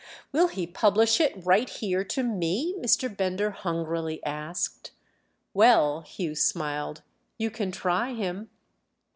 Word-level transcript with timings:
"Will 0.31 0.47
he 0.47 0.65
publish 0.65 1.19
it 1.21 1.45
right 1.45 1.69
here 1.69 2.03
to 2.05 2.23
me?" 2.23 2.73
Mr. 2.79 3.15
Bender 3.15 3.51
hungrily 3.51 4.19
asked. 4.25 4.89
"Well," 5.53 6.01
Hugh 6.01 6.33
smiled, 6.33 7.03
"you 7.37 7.51
can 7.51 7.71
try 7.71 8.13
him." 8.15 8.49